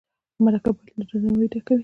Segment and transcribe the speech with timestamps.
[0.45, 1.79] مرکه باید له درناوي ډکه وي.